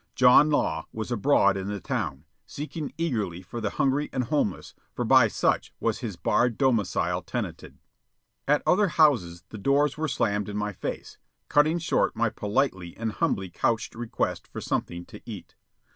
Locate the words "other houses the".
8.65-9.59